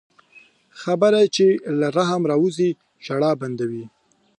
خبره 0.81 1.21
چې 1.35 1.45
له 1.79 1.87
رحم 1.97 2.21
راووځي، 2.31 2.69
ژړا 3.05 3.31
بندوي 3.41 3.85